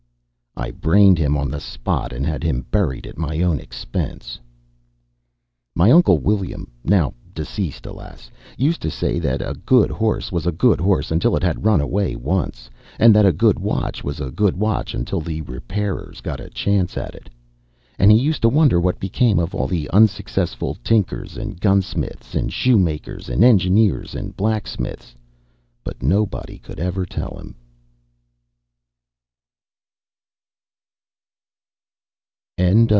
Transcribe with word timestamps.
I 0.55 0.69
brained 0.71 1.17
him 1.17 1.37
on 1.37 1.49
the 1.49 1.61
spot, 1.61 2.11
and 2.11 2.25
had 2.25 2.43
him 2.43 2.65
buried 2.69 3.07
at 3.07 3.17
my 3.17 3.41
own 3.41 3.57
expense. 3.59 4.37
My 5.73 5.89
uncle 5.91 6.17
William 6.17 6.69
(now 6.83 7.13
deceased, 7.33 7.85
alas!) 7.85 8.29
used 8.57 8.81
to 8.81 8.91
say 8.91 9.17
that 9.17 9.41
a 9.41 9.55
good 9.65 9.89
horse 9.89 10.29
was, 10.31 10.45
a 10.45 10.51
good 10.51 10.81
horse 10.81 11.09
until 11.09 11.35
it 11.37 11.41
had 11.41 11.63
run 11.65 11.79
away 11.79 12.15
once, 12.17 12.69
and 12.99 13.15
that 13.15 13.25
a 13.25 13.31
good 13.31 13.57
watch 13.59 14.03
was 14.03 14.19
a 14.19 14.29
good 14.29 14.57
watch 14.57 14.93
until 14.93 15.21
the 15.21 15.41
repairers 15.43 16.19
got 16.19 16.41
a 16.41 16.49
chance 16.49 16.97
at 16.97 17.15
it. 17.15 17.29
And 17.97 18.11
he 18.11 18.19
used 18.19 18.41
to 18.41 18.49
wonder 18.49 18.79
what 18.79 18.99
became 18.99 19.39
of 19.39 19.55
all 19.55 19.67
the 19.67 19.89
unsuccessful 19.91 20.77
tinkers, 20.83 21.37
and 21.37 21.59
gunsmiths, 21.61 22.35
and 22.35 22.51
shoemakers, 22.53 23.29
and 23.29 23.43
engineers, 23.43 24.13
and 24.15 24.35
blacksmiths; 24.35 25.15
but 25.83 26.03
nobody 26.03 26.59
could 26.59 26.79
ever 26.79 27.05
tell 27.05 27.39
him. 27.39 27.55